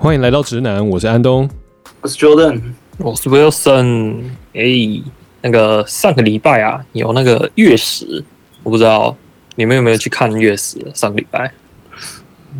[0.00, 1.50] 欢迎来到直男，我是安东，
[2.00, 2.62] 我是 Jordan，
[2.98, 4.20] 我是 Wilson。
[4.54, 5.02] 哎、欸，
[5.42, 8.24] 那个上个礼拜啊，有那个月食，
[8.62, 9.16] 我不知道
[9.56, 10.78] 你们有没有去看月食？
[10.94, 11.52] 上个礼拜，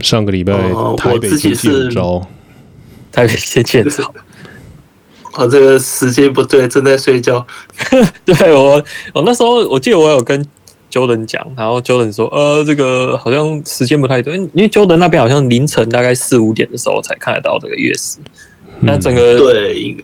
[0.00, 0.52] 上个礼拜
[0.96, 2.26] 台北天气很糟，
[3.12, 4.12] 台北天气很糟。
[5.34, 7.46] 我 这个时间不对，正在睡觉。
[8.26, 8.84] 对我，
[9.14, 10.44] 我那时候我记得我有跟
[10.90, 18.18] Jordan 讲，然后 Jordan 说，呃，这个好像时间不太对，因为 Jordan 那边好像凌晨大概四五点的时候才看得到这个月食。
[18.80, 19.96] 那整个对，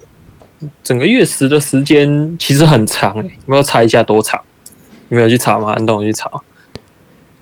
[0.82, 4.40] 整个月食的时间其实很长诶、欸，有没有猜一下多长？
[5.08, 5.72] 你没有去查吗？
[5.72, 6.30] 安东去查。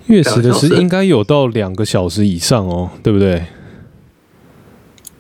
[0.07, 3.45] 月食的时间应该有到两个小时以上哦，对不对？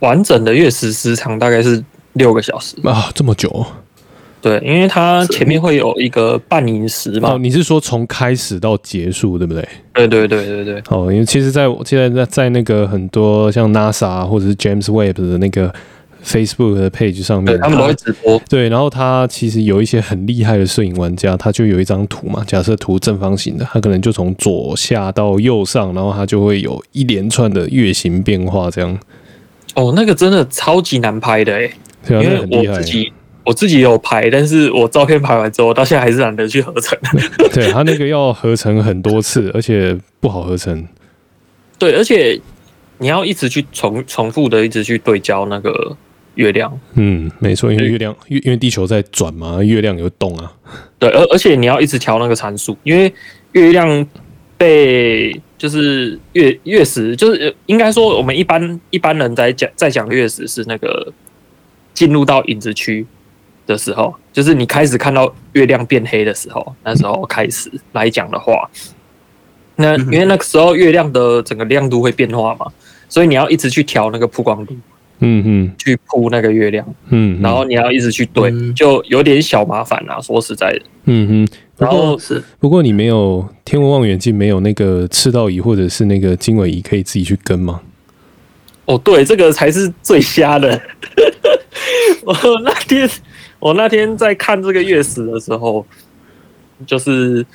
[0.00, 1.82] 完整的月食时长大概是
[2.14, 3.64] 六个小时啊，这么久？
[4.42, 7.34] 对，因为它前面会有一个半银时嘛。
[7.34, 9.66] 哦，你是说从开始到结束，对不对？
[9.94, 10.82] 对对对对对。
[10.88, 15.72] 哦，因为其实在我现在在在那个很多像 NASA 或者是 James Webb 的那个
[16.24, 18.42] Facebook 的 page 上面，他们都会直播。
[18.48, 28.98] 对，然后他其实有一些很厉害的摄影玩家，他就有一张图嘛，假设图正方形的，他可能就从左下到右上，然后他就会有一连串的月形变化这样。
[29.76, 31.70] 哦，那个真的超级难拍的哎，
[32.08, 33.12] 因为我自己。
[33.44, 36.96] 我自己有拍，但是我照片拍完之后，到现在还是懒得去合成。
[37.52, 40.86] 对，他那个要合成很多次，而且不好合成。
[41.78, 42.40] 对，而且
[42.98, 45.96] 你要一直去重重复的一直去对焦那个
[46.36, 46.72] 月亮。
[46.94, 50.52] 嗯，没错，因为月亮，因因为地球在转嘛，月亮有动啊。
[51.00, 53.12] 对，而而且你要一直调那个参数，因为
[53.50, 54.06] 月亮
[54.56, 61.12] 被就是月月食，就是应该说我们一般一般人在讲在讲月食是那个
[61.92, 63.04] 进入到影子区。
[63.66, 68.68] 的时候，就是你开始看到月亮变黑的时候，那时候开始来讲的话，
[69.76, 72.66] 那因为那个时候月亮的整个亮度会变化嘛，
[73.08, 74.74] 所以你要一直去调那个曝光度，
[75.20, 82.42] 嗯嗯，去铺那个月亮，嗯，然后你要一直去对，就有点小麻烦啊，说实在的，嗯嗯，然后是。
[82.58, 87.80] 不过你没有天文望远镜，没有那个赤道仪或者是那个经纬仪可以自己去跟吗？
[88.84, 90.80] 哦，对，这个才是最瞎的，
[92.26, 92.34] 我
[92.64, 93.08] 那天。
[93.62, 95.86] 我那天在看这个月食的时候，
[96.84, 97.46] 就是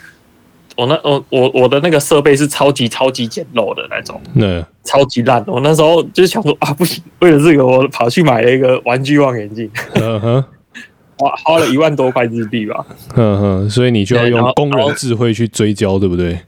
[0.77, 5.43] 我那我我我的那个设备是超级超级简陋的那种，对，超级烂。
[5.45, 10.45] 我那时候就是想说啊，不行，为了这个，我跑去买了一个玩具望远镜，嗯哼，
[11.19, 12.85] 花花了一万多块日币吧，
[13.15, 16.39] 嗯哼，所以你就要用工人智慧去追焦，对不对？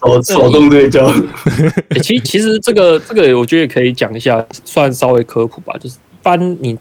[0.00, 1.12] 手手动对焦。
[2.04, 6.78] 其其实这个这个，我觉得可以讲一下，算稍微科普吧，就是一般你。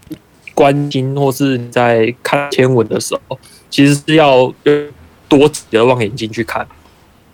[0.56, 3.38] 观星或是你在看天文的时候，
[3.70, 4.88] 其实是要用
[5.30, 6.66] 多级的望远镜去看。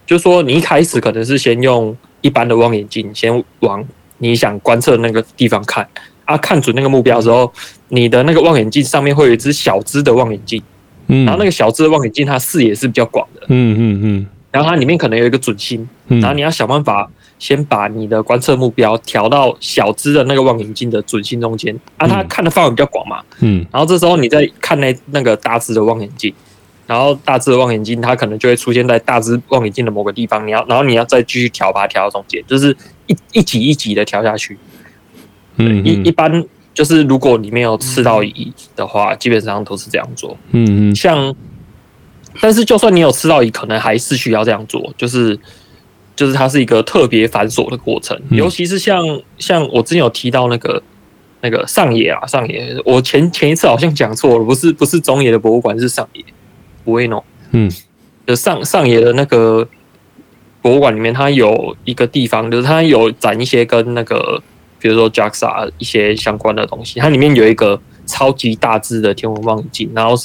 [0.05, 3.81] 就是说，你一开始可能是先用一般的望远镜，先往
[4.17, 5.87] 你想观测那个地方看。
[6.25, 7.51] 啊，看准那个目标之后，
[7.89, 10.61] 你的那个望远镜上面会有一只小只的望远镜，
[11.07, 17.09] 嗯，然后那个小只的望远镜它视野是比较广的，嗯嗯嗯，然后它里面可能有一个准星，然后你要想办法。
[17.41, 26.31] 先把你的观测目标调到小只的那个望远镜的准星中间，啊，它看的范围比较广嘛，嗯，然后这时候你再看那那个大只的望远镜，
[26.85, 34.55] 然后大支的望远镜它可能就会出现在大只望远镜的某个地方，你要，然后你要再继续调，把它调到中间，就是一一级一级的调下去，
[35.55, 41.35] 嗯，一一般就是如果你没有赤道仪的话，基本上都是这样做，嗯嗯，像，
[42.39, 45.39] 但是就算你有赤道仪，可能还是需要这样做，就是。
[46.21, 49.03] 就是它是一个特别繁琐的过程，尤其是像
[49.39, 50.79] 像我之前有提到那个
[51.41, 56.23] 那个上野啊，上野，我前前一次好像讲错了，不是不是中野的博物馆，是上野，
[56.85, 57.23] 不会弄，
[57.53, 57.67] 嗯，
[58.27, 59.67] 就上上野的那个
[60.61, 64.39] 博物馆里面，它有一个地方，就是它有展一些跟那个
[64.77, 70.15] 比如说 JAXA 一些相关的东西，它里面有一个超级大只的天文望远镜，然后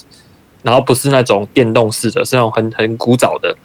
[0.62, 3.56] 然后不是那种电动式的，是那种很很古早的。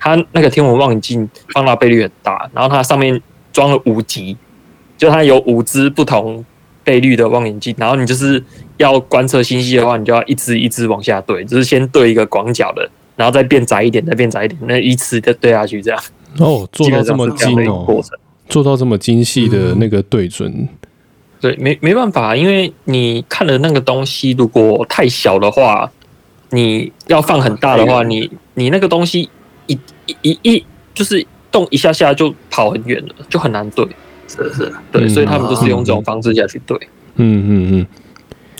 [0.00, 3.20] 它那个天文望远镜放大倍率很大，然后它上面
[3.52, 4.34] 装了五级，
[4.96, 6.42] 就它有五只不同
[6.82, 8.42] 倍率的望远镜，然后你就是
[8.78, 16.02] 要观测星系的话，你就要一只一只往下对，就是先对一个广角的，然后再变窄一点，再变窄一点，那依次的对下去这样。
[16.38, 18.02] 哦，做到这么精哦，
[18.48, 20.50] 做到这么精细的那个对准。
[20.50, 20.68] 嗯、
[21.40, 25.90] 对，没没办法，因为你看的那个东西如果太小的话，
[26.50, 29.28] 你要放很大的话，你你那个东西。
[29.70, 33.86] 一一一一就是动一下下就跑很远了，就很难对。
[34.28, 36.78] 是是，对，所以他们都是用这种方式下去对。
[37.16, 37.86] 嗯嗯嗯，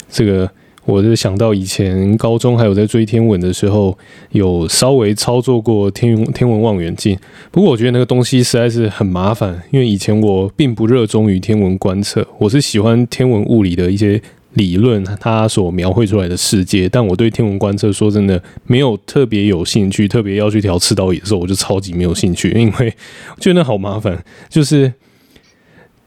[0.08, 0.50] 这个
[0.84, 3.96] 我就想到以前高中还有在追天文的时候，
[4.32, 7.16] 有稍微操作过天天文望远镜。
[7.52, 14.20] 不过我觉得那个东西实在是很麻烦，因为以前我并不热衷于天文观测，我是喜欢天文物理的一些
[14.54, 16.88] 理论，它所描绘出来的世界。
[16.88, 22.94] 但我对天文观测说真的没有特别有兴趣，特别要去调赤道仪的时候，我就超级没有兴趣， 因为
[23.36, 24.92] 我觉得好麻烦，就是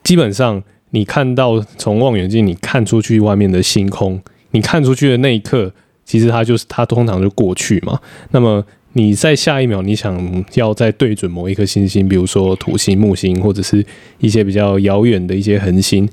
[0.03, 0.63] 基本上。
[0.95, 5.73] 你看到从望远镜，你看出去外面的星空，你看出去的那一刻，
[6.05, 7.99] 其实它就是它通常就过去嘛。
[8.29, 13.83] 那么你在下一秒，你想要再对准某一颗星星，比如说土星、木星，或者是
[14.19, 16.07] 一些比较遥远的一些恒星，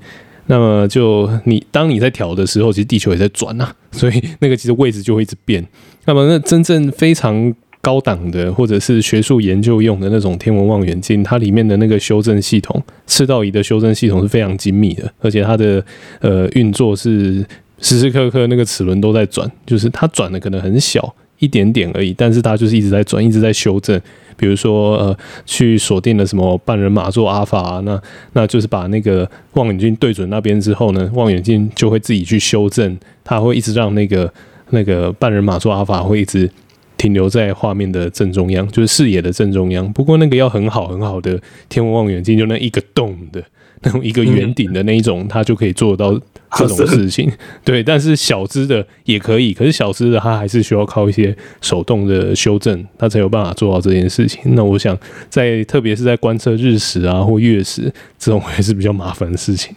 [0.47, 5.67] 那么就你当你在调的时候，其实地球也在转呐， 所以那个其实位置就会一直变。
[6.05, 7.55] 那么那真正非常。
[7.83, 15.83] 高档的或者是学术研究用的那种天文望远镜，它里面的那个修正系统，赤道仪的修正系统是非常精密的，而且它的
[16.21, 17.43] 呃运作是
[17.81, 24.01] 时时刻刻那个齿轮都在转，就是它转的可能很小一点点而已，但是它就是一直在转，一直在修正。
[24.37, 28.01] 比如说呃，去锁定了什么半人马座阿法啊，那
[28.35, 34.33] 那就是把那个望远镜对准那边之后呢，望远镜就会自己去修正，它会一直让那个
[34.71, 36.49] 那个半人马座阿法会一直。
[36.97, 39.91] 停留在画面的正中央，就是视野的正中央。
[39.95, 41.41] 不过那个要很好很好的
[41.71, 43.43] 天文望远镜，就那一个洞的，
[43.81, 46.13] 那种一个圆顶的那一种，它就可以做到
[46.57, 47.31] 这种事情。
[47.65, 54.41] 对，但是小只的也可以，可是小只的它还是需要靠一些手动的修正，它才有办法做到这件事情。
[54.55, 54.97] 那我想
[55.29, 59.75] 在特别是在观测日食啊或月食这种还是比较麻烦的事情。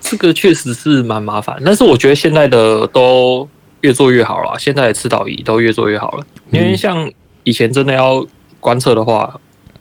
[0.00, 3.48] 这个确实是蛮麻烦，但是我觉得现在的都。
[3.80, 6.24] 越做越好了，现在的赤道仪都越做越好了。
[6.50, 7.06] 因为像
[7.42, 8.26] 以前真的要
[8.58, 9.38] 观测的话，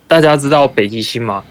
[0.10, 1.42] 大家知道北极星嘛？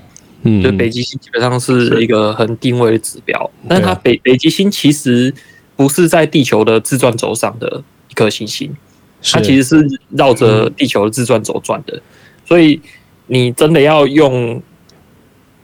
[0.43, 5.33] 嗯，就北极星基本上是一个很定位的指标，但是它北北极星其实
[5.77, 8.75] 不是在地球的自转轴上的一颗行星，
[9.23, 12.01] 它其实是绕着地球的自转轴转的。
[12.45, 12.81] 所以
[13.27, 14.61] 你真的要用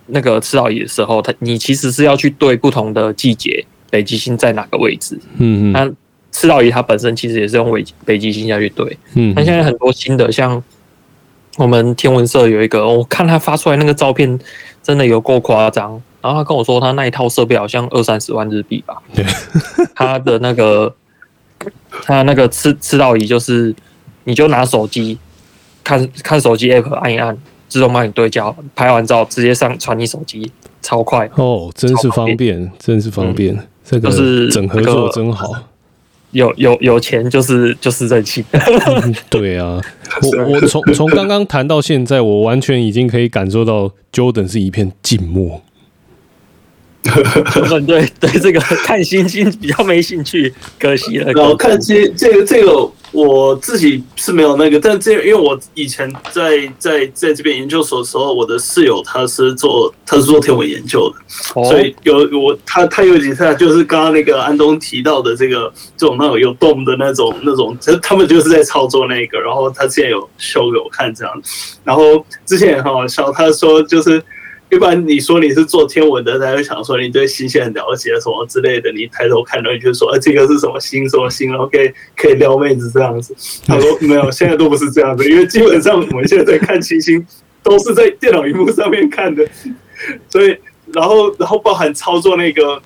[0.07, 5.19] 那个赤道仪的时候，它你其实是要去对不同的季节北极星在哪个位置。
[5.39, 5.73] 嗯嗯。
[5.73, 5.93] 那
[6.31, 10.63] 赤道仪它本身其实也是用北北极星下去对，嗯，但现在很多新的，像
[11.59, 14.39] 我们天文社有一个，我看他发出来那个照片，
[14.81, 16.01] 真的有够夸张。
[16.23, 18.97] 然后他跟我说，他那一套设备好像二三十万日币吧。
[19.13, 19.25] 对，
[19.93, 20.95] 他的那个
[21.91, 23.75] 他那个赤赤道仪就是，
[24.23, 25.19] 你就拿手机
[25.83, 27.37] 看看手机 app 按一按，
[27.69, 35.53] 自动帮你对焦，拍完照直接上传你手机，超快哦，真是方便，真是方便，嗯、这个是整合做真好。
[36.33, 38.45] 有有有钱就是就是任性，
[39.31, 39.81] 对啊，
[40.23, 45.63] 我我从从刚刚谈到现在，我完全已经可以感受到 Jordan 是一片静默。
[47.03, 51.33] 对对对，这个看星星比较没兴趣，可惜了。
[51.33, 52.91] 然后看这这个这个。
[53.13, 71.43] 我自己是没有那个，但这因为我以前在在在这边研究所的时候，我的室友他是做他是做天文研究的，哦、所以有我他他有几次就是刚刚那个安东提到的这个这种那种有洞的那种那种，他们就是在操作那个，然后他之前有修给我看这样，
[71.85, 74.23] 然后之前也很好笑，他说就是。
[74.71, 83.35] 一般你说你是做天文的，大家会想说你对星星很了解什么之类的，你抬头看到你就说，哎，这个是什么星什么星，然后可以可以撩妹子这样子。
[83.67, 87.27] 他说没有，现在都不是这样子，因为基本上我们现在在看星星
[87.63, 89.49] 都是在电脑荧幕上面看的，
[90.29, 90.55] 所以
[90.93, 92.83] 然后然后包含操作那个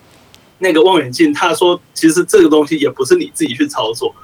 [0.58, 4.14] 那个望远镜，他说其实这个东西也不是你自己去操作，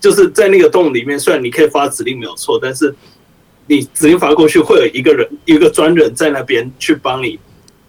[0.00, 2.92] 就是在那个洞里面，虽然你可以发指令没有错，但是。
[3.66, 7.38] 你指令发过去，会有一个人，一个专人在那边去帮你，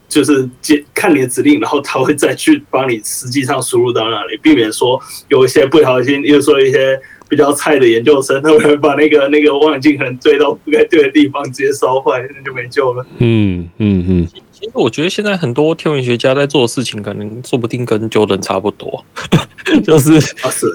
[0.10, 13.05] 就是接看你的指令，然后他会再去帮你实际上输入到那里，避免说有一些不小心，比如说一些比较菜的研究生，他会把那个那个望远镜可能对到不该对的地方，直接烧坏，那就没救了。
[13.19, 14.27] 嗯嗯嗯。
[14.51, 19.05] 其实我觉得现在很多天文学家在做的事情，可能说不定跟 Jordan 差不多，
[19.86, 20.65] 就是啊是。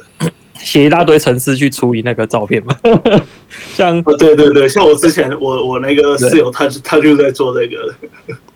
[0.62, 2.74] 写一大堆程式去处理那个照片嘛，
[3.74, 7.94] 像对对对，像我之前我我那个室友他他就在做这个，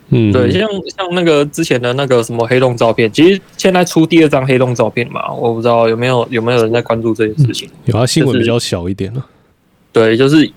[0.09, 0.61] 嗯，对，像
[0.95, 7.69] 像那个之前的那个什么黑洞照片，其实现在出第二张黑洞照片嘛，我不知道有没有有没有人在关注这件事情。
[7.85, 9.25] 有啊，新闻比较小一点了。
[9.91, 10.49] 对，就是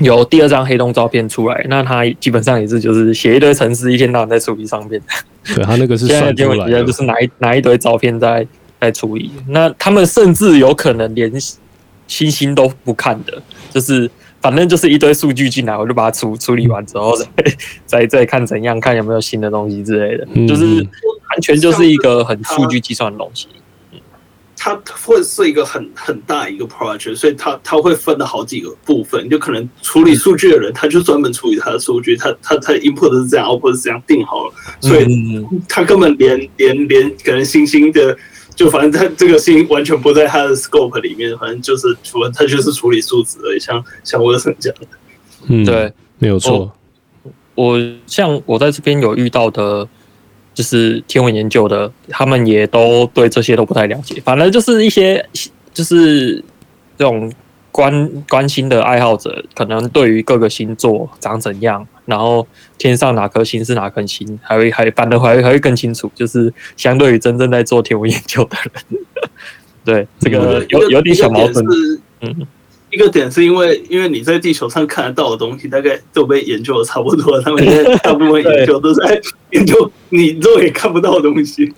[0.00, 5.00] 有第二张黑洞照片出来，那他基本上也是就是写一堆程式，一天到晚在处理上面。
[5.54, 8.46] 对他那个是 算出来的，就是拿一拿一堆照片在。
[8.84, 11.32] 在处理，那他们甚至有可能连
[12.06, 14.10] 星星都不看的，就是
[14.40, 17.26] 反正就是一堆数据进来，我就把它处处理完之后再
[17.86, 20.64] 再再看怎样，看有没有新的东西之类的，就是
[21.30, 23.48] 完全就是一个很数据计算的东西。
[24.56, 24.74] 它
[25.04, 35.06] 会是一个很很大一个 project，所以它它会分了好几个部分，就可能处理数据的人，他就专门处理他的数据，他他他 input 是这样，output 是这样定好了，所以
[35.68, 38.16] 他根本连连连可能星星的，
[38.54, 44.86] 就反正他这个事情完全不在他的 scope 里面，反正就是除了他就是处理数字而已，像像我是这样的，
[45.48, 46.72] 嗯，对，没有错。
[47.54, 49.88] 我像我在这边有遇到的。
[50.54, 54.22] 就是天文研究的，他们也都对这些都不太了解。
[54.24, 55.28] 反正就是一些，
[55.72, 56.36] 就是
[56.96, 57.28] 这种
[57.72, 62.46] 关关心的爱好者，可能对于各个星座长怎样，然后
[62.78, 66.10] 天上哪颗星是哪颗星，还会还反的还还会更清楚。
[66.14, 69.00] 就是相对于真正在做天文研究的人，
[69.84, 72.46] 对这个有有点小矛盾，嗯。
[72.90, 77.42] 一个点是因为，因为你在地球上看得到的东西，大概都被研究的差不多了。
[77.42, 79.20] 他们 现在大部分研究都在
[79.50, 81.74] 研究你肉眼看不到的东西。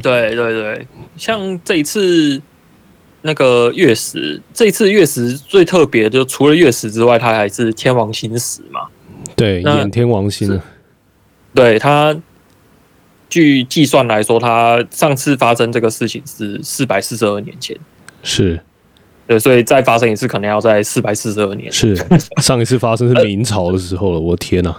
[0.00, 2.40] 对对对，像这一次
[3.22, 8.82] 那个月食，这次月食最特别的，就除了月食之外，它还是天王星食嘛。
[9.36, 10.62] 对，演天王星了。
[11.54, 12.16] 对，他
[13.28, 17.76] 据计算来说，他上次发生这个事情是四百四十二年前。
[18.22, 18.60] 是。
[19.26, 21.72] 对，所以再发生一次，可能要在四百四十二年。
[21.72, 21.96] 是
[22.42, 24.76] 上一次发生是明朝的时候了，我天哪！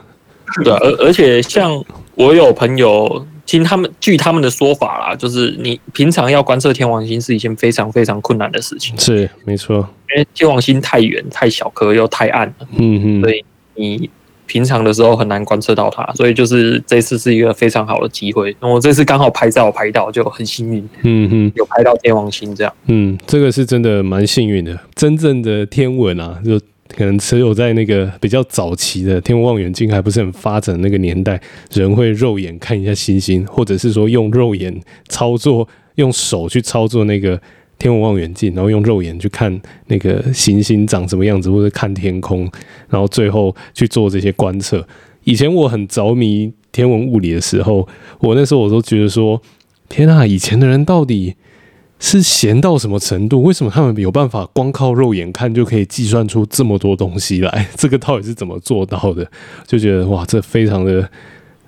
[0.64, 1.84] 对，而而且像
[2.14, 8.96] 我有朋友听他们，据他们的说法啦，就是你平常要观测天王星是一件非常非常困难的事情。
[9.00, 9.78] 是没错，
[10.12, 12.68] 因为天王星太远、太小颗又太暗了。
[12.78, 14.10] 嗯嗯，所以你。
[14.46, 18.56] 平常的时候很难观测到它，所以就是这次是一个非常好的机会。
[18.60, 20.90] 那我这次刚好拍照拍到，就很幸运。
[21.04, 22.74] 嗯哼，有拍到天王星这样。
[22.88, 24.80] 嗯，这个是真的蛮幸运的。
[24.96, 26.60] 真正的天文啊，就
[26.96, 31.40] 可能只有在那个比较早期的天文望远镜还不是很发展的那个年代，
[31.72, 37.40] 人会肉眼看一下星星，或者是说用肉眼操作，用手去操作那个。
[37.78, 42.50] 天文望远镜，然后用肉眼去看那个行星长什么样子，或者看天空，
[42.90, 44.88] 然后最后去做这些观测。
[45.24, 47.88] 以前我很着迷天文物理的时候，
[48.20, 49.42] 我那时候我都觉得说：
[49.90, 51.36] 天啊，以前的人到底
[52.00, 53.42] 是闲到什么程度？
[53.44, 57.68] 为什么他们有办法光靠肉眼看就可以计算出这么多东西来？
[57.76, 59.30] 这个到底是怎么做到的？
[59.66, 61.10] 就觉得哇，这非常的。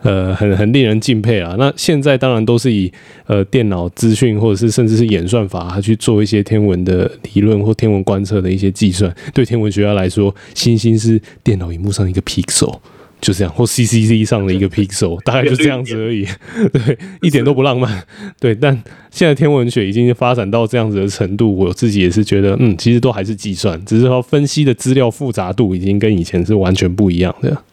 [0.04, 1.56] 呃，很很令人敬佩啊！
[1.58, 2.92] 那现在当然都是以
[3.26, 9.14] 呃电脑资讯或者是甚至是演算法去做一些天文的理论或天文观测的一些计算。
[9.34, 12.80] 对天文学家来说，星星是电脑荧幕上一个 pixel，
[13.20, 16.28] 就这样，或 C C C 上的一个 pixel，大概就这样子而已。
[16.72, 18.06] 对，一点都不浪漫。
[18.40, 18.72] 对，但
[19.10, 27.64] 现在天文学已经发展到这样子的程度，我自己也是觉得，嗯，其实都还是计算，只是说分析的资料复杂度已经跟以前是完全不一样的。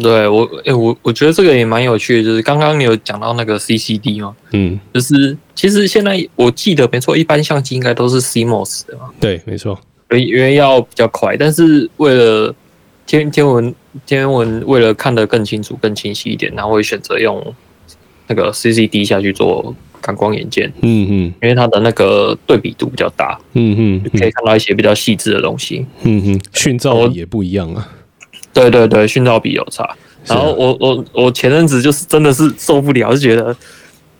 [0.00, 9.78] 对我，哎、欸，我我觉得这个也蛮有趣的，就是刚刚你有讲到那个 CCD 嘛，嗯，就是其实现在我记得没错，一般相机应该都是 CMOS 的嘛，对，没错，
[10.10, 12.54] 因为要比较快，但是为了
[13.06, 13.74] 天天文
[14.04, 17.54] 天文为了看得更清楚、更清晰一点，然后会选择用
[18.26, 27.88] 那个 CCD 下去做感光元件，嗯嗯，因为它的那个对比度比较大，嗯嗯，可以看到一些比较细致的东西，嗯哼，讯噪也不一样啊。
[28.56, 29.86] 对对对，讯噪比有差。
[30.24, 33.54] 然后我我我前阵子就是真的是受不了，就觉得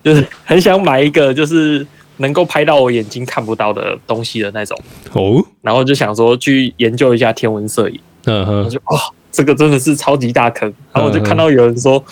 [0.03, 1.85] 就是很想买一个就是
[2.17, 4.79] 能够拍到我眼睛看不到的东西的那种
[5.13, 5.43] 哦。
[5.61, 7.99] 然后就想说去研究一下天文摄影。
[8.25, 8.63] 嗯哼。
[8.65, 8.99] 我就哇，
[9.31, 10.71] 这个真的是超级大坑。
[10.93, 12.03] 然后我就看到有人说，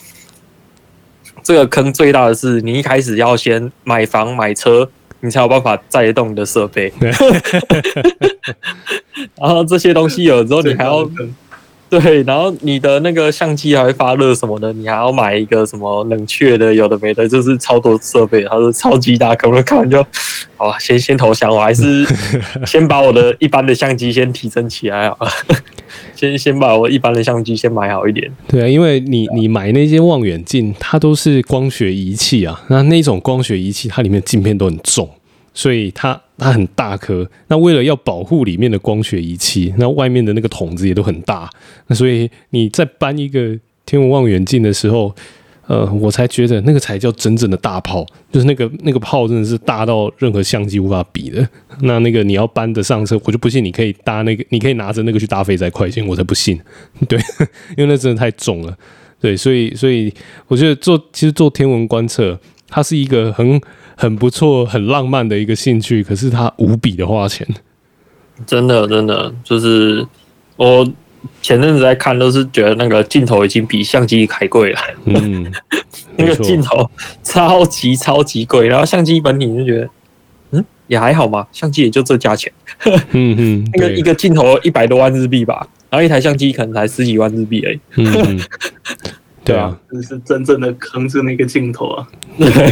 [1.44, 4.90] 这个坑最大的是你一开始要先买房买车，
[5.20, 6.92] 你才有办法载得动你的设备。
[9.40, 11.08] 然后这些东西有时候你还要。
[12.00, 20.06] 对，然后你的那个相机还会发热什么的，你还要买一个什么冷却的，有的没的，就是超多设备，它是超级大，可能看完就，
[20.58, 22.06] 好吧，先先投降，我还是
[22.68, 25.18] 先把我的一般的相机先提升起来啊，
[26.16, 28.30] 先先把我一般的相机先买好一点。
[28.48, 35.10] 对啊，因为你你买那些望远镜，它都是光学仪器啊，那那种光学仪器，它里面镜片都很重。
[35.56, 41.50] 所以它它很大颗，那为了要保护里面的光学仪器，那外面的那个筒子也都很大，
[41.88, 45.16] 那所以你在搬一个天文望远镜的时候，
[45.68, 51.48] 呃，我才觉得那个才叫真正的大炮，就是那个那个炮真的是大到任何相机无法比的。
[51.84, 56.60] 那那个你要搬得上车，我就不信你可以搭那个，你可以拿着那个去搭飞仔快线，我才不信。
[57.08, 57.18] 对，
[57.78, 58.78] 因为那真的太重了。
[59.22, 60.14] 对，所以所以
[60.48, 63.62] 我觉得做其实做天文观测，它是一个很。
[63.98, 67.48] 很不错，很浪漫的一个兴趣，可是它无比的花钱。
[68.46, 70.06] 真的，真的就是
[70.58, 70.86] 我
[71.42, 74.80] 前阵子在看，都是觉得那个镜头已经比相机还贵了。
[75.06, 75.50] 嗯，
[76.18, 76.90] 那个镜头
[77.24, 79.90] 超级超级贵，然后相机本体就觉得，
[80.52, 82.52] 嗯，也还好嘛，相机也就这价钱。
[83.12, 87.80] 嗯嗯， 那个一个镜头一百多万日币吧，然后一台相机可能才十几万日币而已。
[87.96, 88.40] 嗯。
[89.46, 92.08] 对啊，这是真正的坑，是那个镜头啊。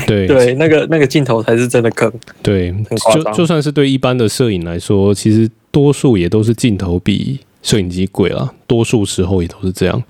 [0.07, 2.11] 对对，那个那个镜头才是真的坑。
[2.41, 2.73] 对，
[3.13, 10.03] 就就算是对一般的摄影来说，其实多数也都是镜头比摄影机贵了，多数时候也都是这样。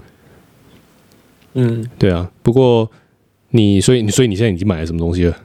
[1.56, 2.32] 嗯，对啊。
[2.42, 2.90] 不过
[3.50, 5.38] 你，所以你，所以你现在已经买了什么东西了？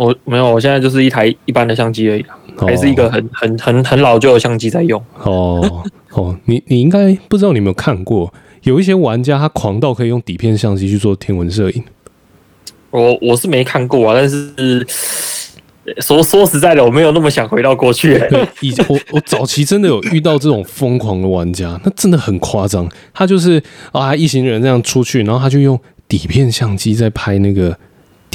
[0.00, 2.24] 我没有，我现在就是一台一般的相机而已，
[2.56, 4.98] 还是一个很很很很老旧的相机在用。
[5.22, 8.32] 哦哦，你你应该不知道，你有没有看过？
[8.62, 11.84] 有一些玩家他狂到可以用底片相机去做天文摄影，
[12.90, 14.86] 我我是没看过啊，但是
[15.98, 18.18] 说说实在的，我没有那么想回到过去。
[18.60, 22.88] 以前我我早期真的有遇到这种疯狂的玩家，那真的很夸张。
[23.12, 25.78] 他就是啊，一行人这样出去，然后他就用
[26.08, 27.76] 底片相机在拍那个。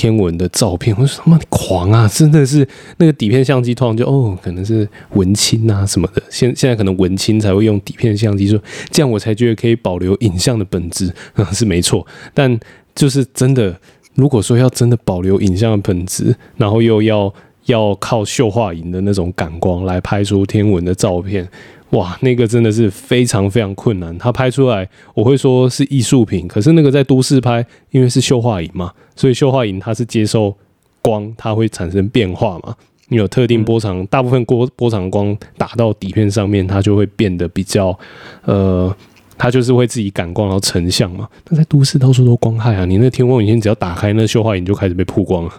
[0.05, 2.07] 天文的照片，我说他妈狂啊！
[2.07, 6.21] 真的是那个底片相机，突然就哦，可能是文青啊什么的。
[6.29, 11.11] 现现在可能文青才会用底片相机，说这样我才觉得可以保留影像的本质，
[11.51, 12.05] 是没错。
[12.35, 12.59] 但
[12.93, 13.75] 就是真的，
[14.13, 17.33] 如果说要真的保留影像的本质，然后又要
[17.65, 21.49] 要靠绣化银的那种感光来拍出天文的照片。
[21.91, 24.17] 哇，那个真的是非常非常困难。
[24.17, 26.47] 他拍出来，我会说是艺术品。
[26.47, 30.53] 可是那个在都市拍，因为是绣化银嘛，所以绣化银它是接受
[31.01, 32.75] 光，它会产生变化嘛。
[33.09, 37.97] 你有特定波长，大部分波波长光打到底片上面，它就会变得比较
[38.45, 38.93] 呃，
[39.37, 41.29] 它就是会自己感光然后成像嘛。
[41.49, 45.53] 那在都市到处都光害啊，你那天文影片只要打开，那绣化银就开始被曝光了。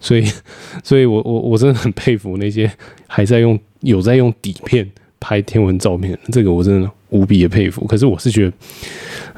[0.00, 0.24] 所以，
[0.82, 2.70] 所以我我我真的很佩服那些
[3.06, 4.90] 还在用有在用底片。
[5.20, 7.86] 拍天文照片，这个我真的无比的佩服。
[7.86, 8.52] 可是我是觉得，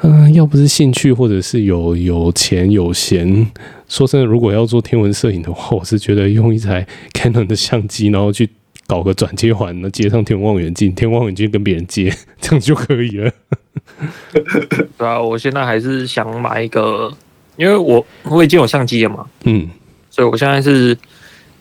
[0.01, 3.49] 嗯、呃，要不是兴趣，或者是有有钱有闲，
[3.87, 8.49] 说真的，如果要做天文摄影的话，我是觉得用一台 Canon 的相机，然后去
[8.85, 13.31] 搞个转接环，那接上天文望远镜，天文望远镜跟别人接， 这样就可以了。
[14.97, 17.11] 对啊，我现在还是想买一个，
[17.57, 19.69] 因为我我已经有相机了嘛，嗯，
[20.09, 20.97] 所以我现在是。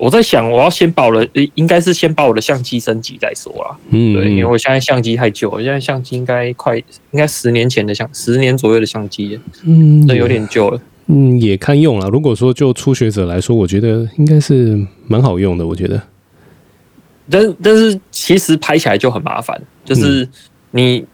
[0.00, 3.76] 我在想，我要先把我的，应该是先把我的相机升级再说啦。
[3.90, 10.80] 嗯，对，因为我现在相机太旧了，现在相机应该快，应该十年前的相，十年左右的相机，嗯，那有点旧了。
[11.08, 12.08] 嗯，也看用了。
[12.08, 15.66] 如果说就初学者来说，我觉得应该是蛮好用的。
[15.66, 16.02] 我觉得，
[17.28, 20.26] 但但是其实拍起来就很麻烦，就是
[20.70, 21.04] 你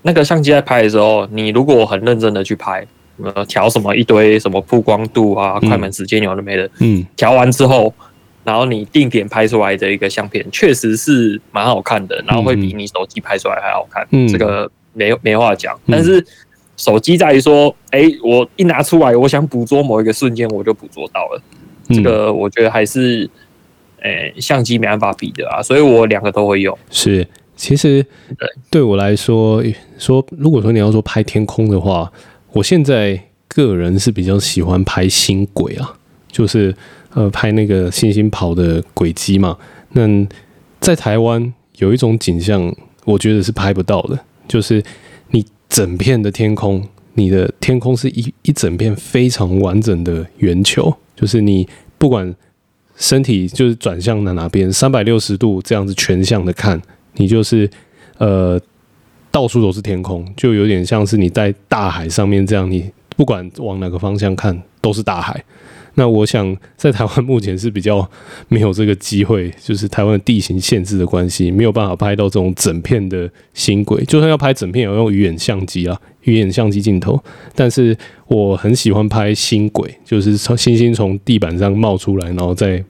[0.00, 2.86] 那个相机在拍的时候，你如果很认真的去拍，
[3.22, 7.92] 呃，调什么一堆什么曝光度啊、嗯、快门时间有的没的，嗯，调完之后。
[8.42, 15.78] 然后你定点拍出来的一个相片，确实是蛮好看的，然后会比你手机拍出来还好看，嗯、这个没没话讲。
[15.86, 16.24] 但是
[16.78, 21.42] 手机在于说，哎，我一拿出来，我想捕捉某一个瞬间，我就捕捉到了。
[21.88, 23.28] 这个我觉得还是，
[24.00, 26.76] 哎，相机没办法比的啊，所以我两个都会用。
[26.90, 28.04] 是，其实
[28.70, 29.62] 对我来说，
[29.98, 32.10] 说如果说你要说拍天空的话，
[32.52, 35.94] 我现在个人是比较喜欢拍星轨啊，
[36.32, 36.74] 就是。
[37.14, 39.56] 呃，拍那个星星跑的轨迹嘛。
[39.92, 40.06] 那
[40.78, 42.72] 在台湾有一种景象，
[43.04, 44.82] 我觉得是拍不到的，就是
[45.30, 46.82] 你整片的天空，
[47.14, 51.68] 你的天空是一一整片非常完整的圆球，就是你
[51.98, 52.32] 不管
[52.96, 56.80] 身体就是转向哪哪边，三百六十度这样子全向的看，
[57.14, 57.68] 你就是
[58.18, 58.60] 呃
[59.30, 65.42] 到处都是天空，就有点像是你在大海上面这样，你不管往哪个方向看都是大海。
[65.94, 68.08] 那我想，在台湾目前是比较
[68.48, 74.04] 没有这个机会，就是台湾的地形限制的关系，没有办法拍到这种整片的星轨。
[74.04, 77.20] 就算要拍整片，也要用鱼眼相机啊，鱼眼相机镜头。
[77.56, 77.96] 但是
[78.28, 82.82] 我很喜欢拍星轨，就是从星星从地板上冒出来，然后再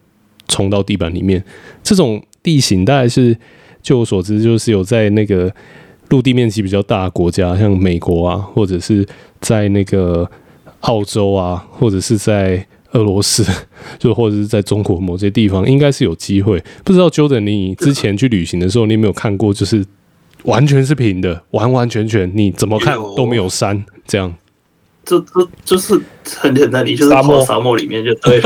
[0.48, 1.42] 冲到地板里面。
[1.82, 3.34] 这种地形大概是，
[3.82, 5.52] 就我所知，就是有在那个
[6.10, 9.06] 陆地面积比较大的国家，像美国啊，或者是
[9.40, 10.30] 在那个
[10.80, 12.66] 澳洲啊，或者是在。
[12.92, 13.44] 俄罗斯，
[13.98, 16.62] 就或者是在中国某些地方，应该是有机会。
[16.84, 19.84] 不知道 Jordan，你之前去旅行的时候，你有没有看过，就是
[20.44, 24.34] 完全是平的，完完全全你怎么看都没有山这样。
[25.04, 26.00] 这这就是
[26.38, 28.40] 很简单，你就是跑沙漠里面就对。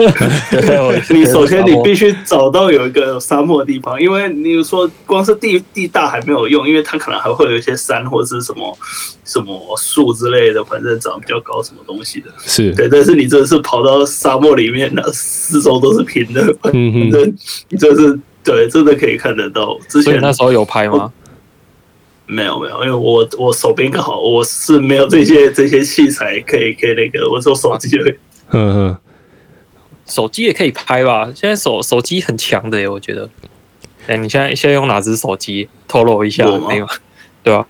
[1.10, 8.78] 你首先你必须找到有一个沙漠的地方，因为你说光是地地大还没有用，因为它可能还会有一些山或者是什么
[9.24, 12.26] 什么树之类的，反正长比较高什么东西的。
[12.46, 17.34] 是对，但是你这是跑到沙漠里面，那四周都是平的，反正
[17.68, 19.78] 你这是对，真的可以看得到。
[19.88, 21.12] 之前那时候有拍吗？
[22.26, 28.10] 没有没有，因为我我手边刚好我是没有这些 这些器材可以可以那个，我做手机的。
[28.50, 28.96] 嗯嗯，
[30.06, 31.30] 手机也可以拍吧？
[31.34, 33.28] 现在手手机很强的耶，我觉得。
[34.06, 35.68] 哎，你现在现在用哪只手机？
[35.88, 36.86] 透露一下没有？
[37.42, 37.66] 对吧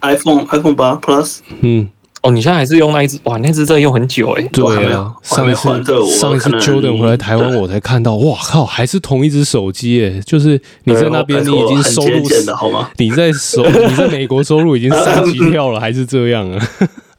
[0.00, 1.40] ？iPhone iPhone 八 Plus。
[1.60, 1.88] 嗯。
[2.22, 3.18] 哦，你现在还是用那一只？
[3.24, 4.42] 哇，那只真的用很久哎。
[4.52, 5.62] 对啊，上一次
[6.08, 10.20] 上一次 Jordan 回来台湾，我才看到，哇靠，还是同一只手机哎！
[10.24, 12.22] 就是你在那边，你已经收入
[12.54, 16.66] 好吗你在收你在美国收入已经三级跳了，还是这样啊？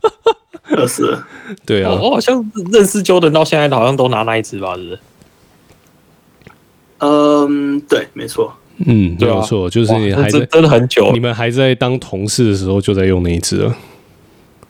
[0.87, 1.17] 是，
[1.65, 4.75] 对啊，我好像认识 Jordan 到现在，好像都拿那一只吧？
[4.77, 4.99] 是不是？
[6.99, 8.53] 嗯，对，没错，
[8.85, 13.75] 嗯，没有错，就是你还在真的很久，你们还在当同事的时候就在用那一只了。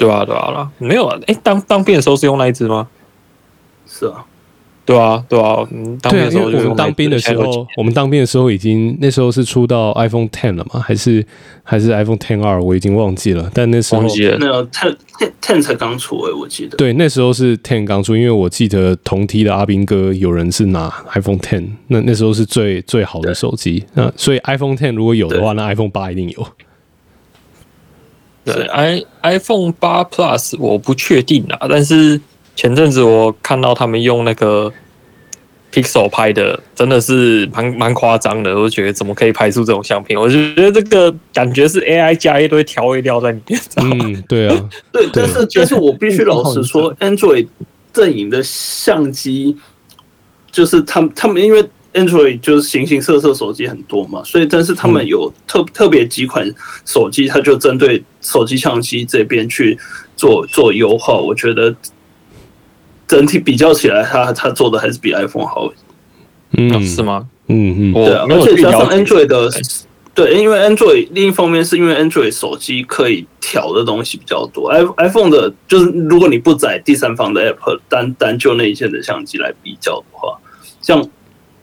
[0.03, 2.87] 对啊，对啊，啦，没有啊，哎，当当兵的时候是用那一只吗？
[3.87, 4.25] 是啊，
[4.85, 10.81] 对啊，对啊，嗯，当兵的时候我们当兵的时候，我们当兵的时候已经那时候是出到 iPhone Ten 了嘛？
[10.81, 11.25] 还是
[11.63, 12.61] 还是 iPhone Ten 二？
[12.61, 13.49] 我已经忘记了。
[13.53, 14.07] 但那时候没
[14.45, 16.75] 有 Ten Ten Ten 才刚出诶，我记得。
[16.75, 23.85] 对，那时候是 Ten 刚出，因为我记得同梯的阿兵哥有人是拿 iPhone Ten，那那时候是最最好的手机。
[23.93, 26.47] 那所以 iPhone Ten 如果有的话，那 iPhone 八一定有。
[28.45, 32.19] 对，i iPhone 八 Plus 我不确定啊，但是
[32.55, 34.71] 前阵子我看到他们用那个
[35.71, 38.59] Pixel 拍的，真的是蛮蛮夸张的。
[38.59, 40.19] 我觉得怎么可以拍出这种相片？
[40.19, 43.59] 我就觉得这个感觉是 AI 加一堆调味料在里面。
[43.77, 47.47] 嗯，对啊， 对，但是但是我必须老实说， Android
[47.93, 49.57] 阵营的相机
[50.51, 51.63] 就是他们他们因为。
[51.93, 56.51] Android 就是形形色色手机很多嘛，所以但是他们有特、嗯、特别几款
[56.85, 59.77] 手机，它就针对手机相机这边去
[60.15, 61.13] 做做优化。
[61.13, 61.75] 我觉得
[63.07, 65.71] 整体比较起来，它它做的还是比 iPhone 好。
[66.57, 67.27] 嗯，是吗？
[67.47, 69.51] 嗯嗯，对啊，而且加上 Android 的，
[70.15, 80.39] 对，因为 Android 另一方面是因为 Android 手机可以调的东西比较多，i iPhone 的，就是如果你不载第三方的 App，单单就内建的相机来比较的话，
[80.81, 81.07] 像。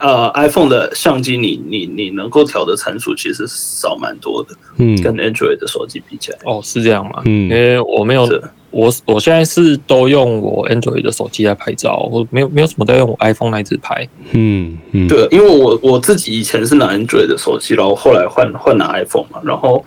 [0.00, 7.22] 呃，iPhone 的相机你，你你你能够调的参数其实少蛮多的，嗯，跟 Android 的手机比起来，哦，是这样吗？
[7.26, 8.22] 嗯，因为我没有，
[8.70, 19.84] 我我现在是都用我 Android 的手机来拍照，我没有没有什么在用我 iPhone 来自拍，嗯嗯，对，因为我我自己以前是拿 Android 的手机，然后后来换换拿 iPhone 嘛，然后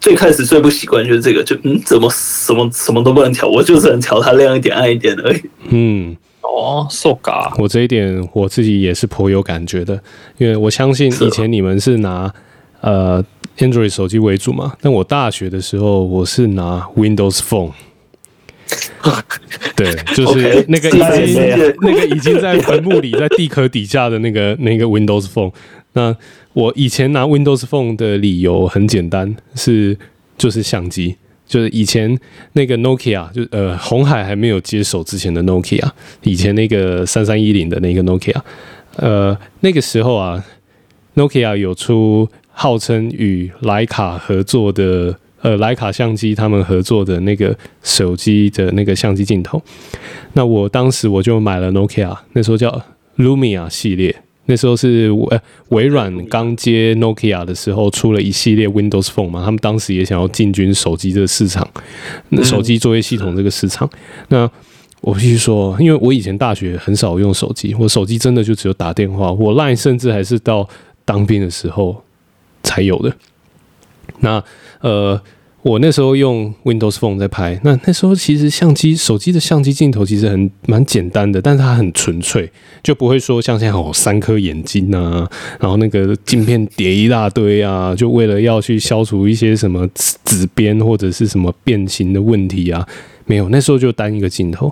[0.00, 6.16] 最开始最不习惯就是这个，就嗯，怎么什么什么都不能调，我就只能调它亮一点暗一点而已，嗯。
[6.46, 10.00] 哦，so ga，我这一点我自己也是颇有感觉的，
[10.38, 12.32] 因为我相信以前你们是拿
[12.80, 13.24] 呃
[13.58, 17.72] Android 手机为主嘛，但我大学的时候我是拿 Windows Phone，
[19.76, 25.52] 对，就是那个已经 那个已经在坟墓里在地壳底下的那个 那个 Windows Phone。
[25.92, 26.16] 那
[26.52, 29.96] 我以前拿 Windows Phone 的理由很简单，是
[30.36, 31.16] 就是相机。
[31.46, 32.18] 就是以前
[32.54, 35.88] 那个 Nokia，就呃红海还没有接手之前的 Nokia，
[36.22, 38.34] 以前那个三三一零的那个 Nokia，
[38.96, 40.44] 呃那个时候啊
[41.14, 49.62] ，Nokia 有出号称与徠卡合作的，呃徠卡相机他们合作的那个手机的那个相机镜头，
[50.32, 52.82] 那我当时我就买了 Nokia，那时候叫
[53.18, 54.16] Lumia 系列。
[54.46, 61.68] 那时候是微微软刚接 Nokia 的时候，出了一系列 Windows Phone 嘛，他们当时也想要进军手机这个市场，
[62.28, 63.88] 那手机作业系统这个市场。
[64.28, 64.50] 那
[65.00, 70.68] 我必须说，因为我以前大学很少用手机，我手机真的就只有打电话，我 Line 甚至还是到
[71.04, 72.02] 当兵的时候
[72.62, 73.14] 才有的。
[74.20, 74.42] 那
[74.80, 75.20] 呃。
[75.64, 82.50] 我那时候用 Windows Phone 在拍，那那时候其实相机手机的相机镜头其实很蛮简单的，但是它很纯粹，
[82.82, 85.26] 就不会说像现在有三颗眼睛啊，
[85.58, 92.86] 然后那个镜片叠一大堆啊，就为了要去消除一些什么紫边或者是什么变形的问题啊，
[93.24, 94.70] 没有，那时候就单一个镜头。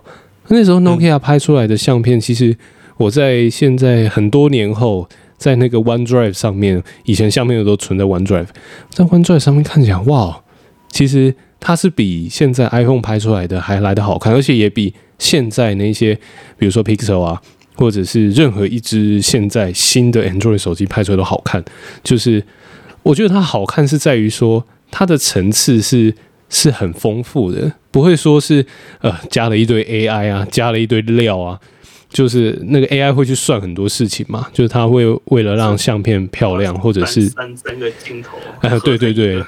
[0.48, 2.54] 那时候 Nokia 拍出来的相片，其实
[2.98, 8.48] 我在现在很多年后，在那个 OneDrive 上面，以前相片都存在 OneDrive，
[8.90, 10.42] 在 OneDrive 上面看起来，哇！
[10.92, 16.14] 其实它是比现在 iPhone 拍出来的还来得好看，而且也比现在那些，
[16.58, 17.40] 比如说 Pixel 啊，
[17.74, 21.64] 或者是任何一支现在新的 Android 手机拍出来都好看。
[22.04, 22.44] 就是
[23.02, 26.14] 我觉得它好看是在于说它的层次是
[26.50, 28.66] 是很丰富的，不会说是
[29.00, 31.58] 呃加了一堆 AI 啊，加了一堆料啊，
[32.10, 39.42] 就是那个 AI 会去算很多事情嘛，就是它会为了让相片漂亮，或者是三三个镜头，哎，对对对。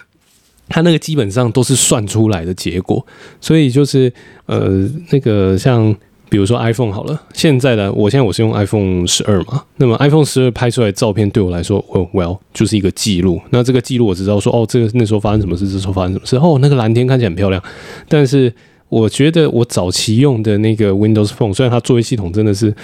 [0.69, 3.05] 它那个基本上都是算出来的结果，
[3.41, 4.13] 所以就是
[4.47, 5.95] 呃，那个像
[6.31, 13.41] 比如说 iPhone 好了，现在的我现在我是用 iPhone 十二嘛，那么 iPhone 十二拍出来的照片对我来说，哦，well 就是一个记录。
[13.51, 17.63] 那这个记录我知道说，哦，这个那时候发生什么事，这时候发生什么事，哦，那个蓝天看起来很漂亮。
[18.09, 18.53] 但是
[18.89, 22.75] 我觉得我早期用的那个 Windows Phone，虽然它作业系统真的是，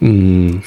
[0.00, 0.62] 嗯，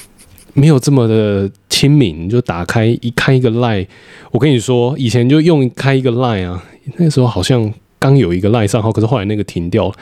[0.53, 3.85] 没有这么的亲民，就打开一开一个 Line，
[4.31, 6.63] 我跟你说，以前就用开一个 Line 啊，
[6.95, 9.93] 那时候好像刚有一个 Line 账号，可是后来那个停掉了。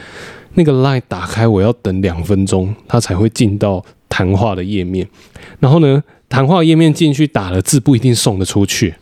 [0.53, 5.07] 那个 Line 打开，我要等两分钟，它才会进到谈话的页面。
[5.59, 8.93] 然后呢，谈话页面进去打了字不一定送得出去，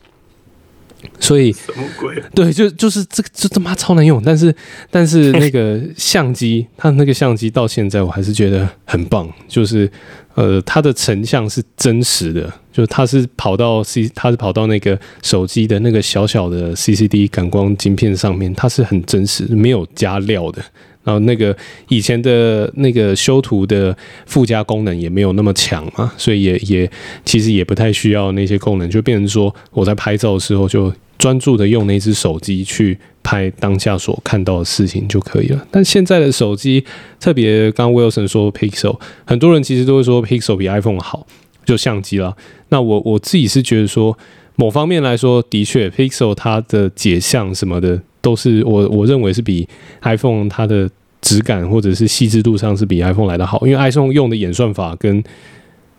[1.20, 2.22] 所以什么鬼？
[2.34, 4.22] 对，就就是这个，这他妈超难用。
[4.24, 4.54] 但是
[4.90, 9.92] 但是那个相机，它那个相机到现在我还是觉得很棒，就是
[10.36, 20.64] 呃，它的成像是真实的，就是它是跑到 C，它是跑到那个手机的那个小小的 CCD 感光晶片上面，它是很真实，没有加料的。
[21.04, 21.56] 然后那个
[21.90, 26.92] 以前的那个修图的附加功能也没有那么强嘛，所以也也
[27.26, 35.68] 其实也不太需要那些功能，就变成说我在拍照的时候就专注的用那只手机去拍当下所看到的事情就可以了。
[35.72, 36.84] 但现在的手机，
[37.20, 41.26] 特别刚刚 Wilson 说 Pixel，很多人其实都会说 Pixel 比 iPhone 好，
[41.66, 42.36] 就相机啦。
[42.70, 44.18] 那我我自己是觉得说，
[44.56, 48.02] 某方面来说，的确 Pixel 它的解像什么的。
[48.22, 49.68] 都是我我认为是比
[50.02, 50.90] iPhone 它的
[51.22, 55.24] 质感或者是细致度上是比 iPhone 来的好，因为 iPhone 用的演算法跟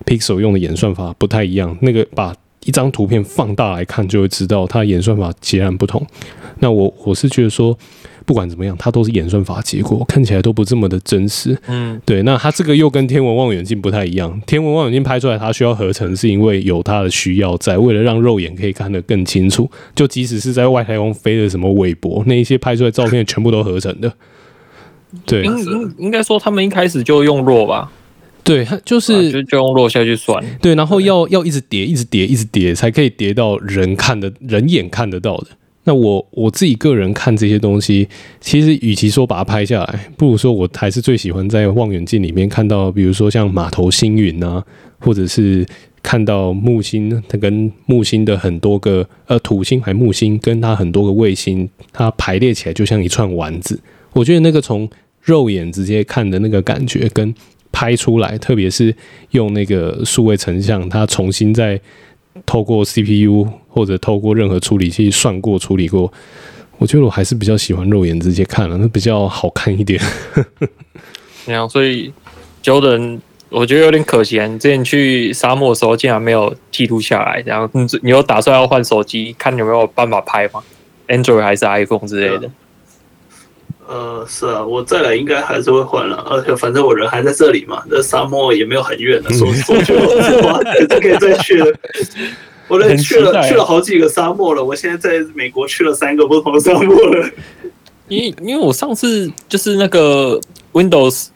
[0.04, 1.76] Pixel 用的演算法不太一样。
[1.80, 6.06] 那个把一张图片放大来看，就会知道它演算法截然不同。
[6.60, 7.76] 那我我是觉得说。
[8.24, 11.58] 不管怎么样，它都是演算法结果，看起来都不这么的真实。
[11.66, 12.22] 嗯，对。
[12.22, 14.40] 那它这个又跟天文望远镜不太一样。
[14.46, 19.68] 天文望远镜拍出来，它需要合成，是因为有它的需要在，为了让肉眼可以看得更清楚。
[19.96, 24.12] 就即使是在外太空飞的什么韦伯，那一些拍出来照片全部都合成的。
[25.26, 27.90] 对，应应应该说他们一开始就用弱吧？
[28.44, 30.42] 对，它就是、啊、就就用落下去算。
[30.60, 35.48] 对，然后要要一直叠，一直叠，一直叠，才可以叠到人看的人眼看得到的。
[35.84, 38.08] 那我我自己个人看这些东西，
[38.40, 44.64] 其实与其说把它拍下来，不如说我还是最喜欢在望远镜里面看到，比如说像马头星云啊，
[45.00, 45.66] 或者是
[46.00, 53.80] 看到木星，它跟木星的很多个呃土星还木星，跟它很多个卫星，它排列起来就像一串丸子。
[54.12, 54.88] 我觉得那个从
[55.20, 57.34] 肉眼直接看的那个感觉，跟
[57.72, 58.94] 拍出来，特别是
[59.30, 61.80] 用那个数位成像，它重新再。
[62.46, 66.10] 透过 CPU 或者透过任何处理器算过处理过，
[66.78, 70.00] 我觉得我还是比较喜欢肉眼直接看了，那比较好看一点。
[71.44, 72.10] 那样，所以
[72.64, 77.42] Jordan 我觉得有点可惜啊，你之前去沙漠的时候竟然没有记录下来。
[77.44, 80.62] 然后你你有打算要换手机，看有没有办法拍吗
[81.08, 82.50] ？Android 还是 iPhone 之类的？
[83.92, 91.66] 呃，是啊，我再来应该还是会换了，而且反正我人还在这里嘛，这沙漠也没有很远的，说说句实话，就可以再去了。
[92.68, 97.28] 我都去了去了好几个沙漠了，我现在在美国去了三个不同的沙漠了。
[98.08, 100.40] 因为因为我上次就是那个
[100.72, 101.26] Windows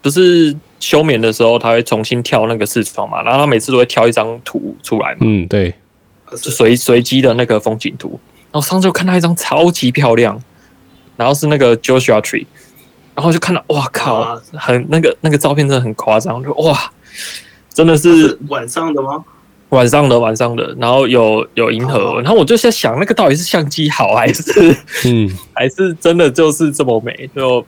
[0.00, 5.74] 不是休眠的时候，它会重新跳那个视窗嘛，然后它每次都会跳一张图出来嘛，嗯，对，
[6.34, 8.18] 随随机的那个风景图。
[8.50, 10.42] 然后上次我看到一张超级漂亮。
[11.20, 12.46] 然后是那个 Joshua Tree，
[13.14, 16.90] 然后就看到哇靠，很那个那个照片真的很夸张，就哇，
[17.74, 19.22] 真的是，是晚上的吗？
[19.68, 27.28] 晚上的晚上的，然后有有银河，然后我就在想，那个到底是相机好还是嗯， 还是真的就是这么美？
[27.36, 27.62] 就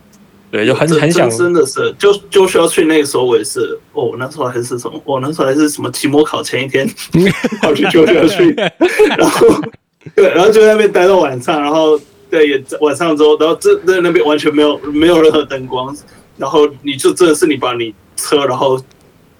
[0.50, 4.98] 对，就很很想，真的是就 Joshua Tree 那个时候我也是，哦，那时候还是什么？
[5.04, 6.88] 我那时候还是什么期末考前一天
[7.60, 8.72] 跑去 Joshua Tree，
[9.18, 9.46] 然后
[10.16, 12.00] 对，然后就在那边待到晚上，然后。
[12.32, 15.94] 对，也晚上之后，然后这在那边完全没有没有任何灯光，
[16.38, 18.82] 然后你就真的是你把你车，然后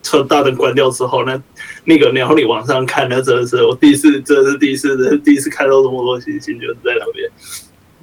[0.02, 1.42] 车大灯关掉之后，那
[1.86, 7.30] 那个然后你往上看，那真的是我第一次，真的是第一次，第一次看到这么多星星，就是在那边。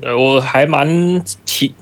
[0.01, 1.75] 呃，我还蛮期，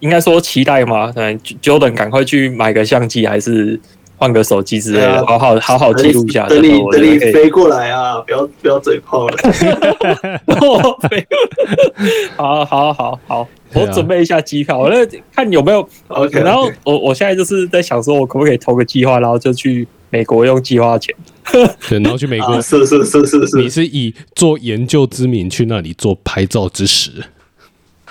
[0.00, 3.78] 应该说期待嘛，对，Jordan 赶快去买个相机，还是？
[4.20, 6.46] 换个手机之类的，好好好好记录一下。
[6.46, 8.20] 等你等你飞过来啊！
[8.20, 9.36] 不要不要嘴炮了。
[12.36, 14.96] 好好好好，我准备一下机票，我那
[15.34, 15.88] 看有没有。
[16.08, 16.38] OK。
[16.38, 21.14] 然后我我现在就是在想说，我可不可以投个计划，然后就去美国用计划钱。
[21.88, 22.60] 对，然后去美国。
[22.60, 23.56] 是是是是是。
[23.56, 27.10] 你是以做研究之名去那里做拍照之实。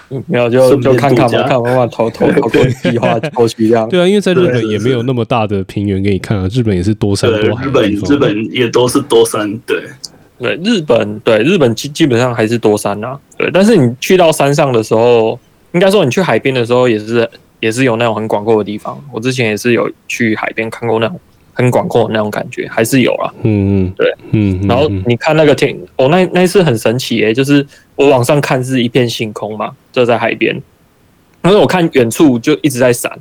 [0.25, 3.87] 没有就就看看吧，看慢慢投投投个计划过去这样。
[3.87, 7.65] 对啊，因为在日本也没有那么大的平原给你看啊，日本也是多山多海。
[7.65, 9.83] 日本日本也都是多山，对
[10.39, 13.19] 对，日本对日本基基本上还是多山啊。
[13.37, 15.39] 对，但是你去到山上的时候，
[15.73, 18.99] 应该说你去海边的时候也是也是有那种很广阔的地方。
[19.13, 21.19] 我之前也是有去海边看过那种
[21.59, 23.33] 很广阔的那种感觉，还是有啊。
[23.43, 24.65] 嗯嗯，对，嗯。
[24.65, 30.55] 然后你看那个天，哦，那那一次很神奇诶、欸，就是我往上看是一片星空嘛，就在海边，
[31.41, 33.11] 然后我看远处就一直在闪。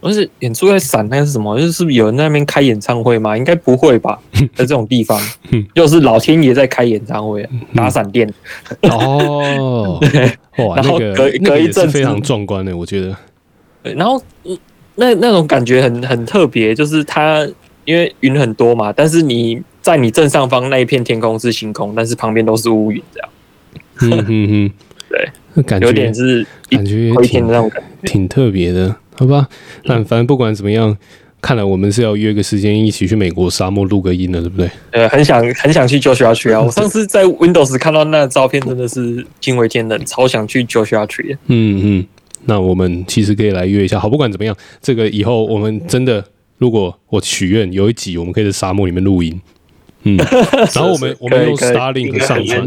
[0.00, 1.58] 不是远处在闪，那是什么？
[1.58, 3.36] 就是是不是有人在那边开演唱会吗？
[3.36, 4.20] 应该不会吧，
[4.54, 5.18] 在这种地方，
[5.74, 8.30] 又是老天爷在开演唱会，打闪电。
[8.82, 9.98] 哦，
[10.62, 13.16] 哇，然后隔隔一阵非常壮观的，我觉得。
[13.82, 14.22] 对，然后
[14.96, 17.48] 那那种感觉很很特别，就是它
[17.84, 23.28] 因为云很多嘛，但是你在你正上方那一片天空是星空，但是旁边都是乌云，这样。
[24.02, 24.70] 嗯嗯嗯，
[25.08, 28.94] 对，感觉有点是感觉灰天的那种感觉，挺特别的。
[29.16, 29.48] 好吧，
[29.84, 30.96] 那反正不管怎么样，
[31.40, 34.68] 看来我们是要约个时间一起去美国沙漠录个音了，对不对？
[34.90, 36.60] 呃，很想很想去 Joshua Tree 啊！
[36.60, 41.36] 我上次在 Windows 看到那照片，真的是惊为天人，超想去 Joshua Tree。
[41.46, 42.06] 嗯嗯，
[42.46, 44.00] 那我们其实可以来约一下。
[44.00, 46.24] 好，不管怎么样，这个以后我们真的，
[46.64, 49.38] 如果我许愿有一集，我们可以在沙漠里面录音。
[50.04, 50.16] 嗯，
[50.74, 52.66] 然后我们我们用 Starlink 上传。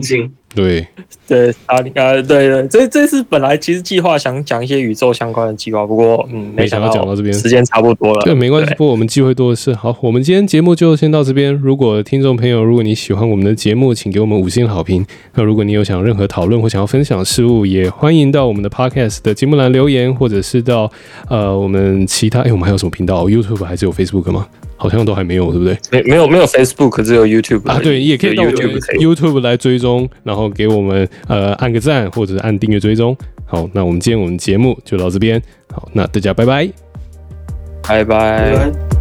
[0.55, 0.87] 对
[1.27, 8.21] 对啊，呃，对对，这这次本来其实计划想讲一些宇宙相关的计划，不过嗯，没想到讲到这边，时间差不多了。
[8.23, 9.75] 对，没关系，不过我们机会多的是。
[9.75, 11.53] 好，我们今天节目就先到这边。
[11.53, 15.05] 如果听众朋友，如果你喜欢我们的节目，请给我们五星好评。
[15.35, 20.91] 那如果你有想任何讨论或想要分享的事物，也欢迎到我们的 Podcast 的节目栏留言，或者是到
[21.29, 24.47] 呃我们其他，哎，我们还有什么频道？YouTube 还是有 Facebook 吗？
[24.79, 25.75] 好像都还没有，对不对？
[25.91, 27.79] 没没有没有 Facebook，只有 YouTube 啊。
[27.81, 33.15] 对，也可以到 YouTube YouTube 来追踪，然后给我们呃按个赞，或者是按订阅追踪。
[33.45, 35.41] 好，那我们今天我们节目就到这边。
[35.73, 36.69] 好，那大家拜拜，
[37.83, 38.96] 拜拜。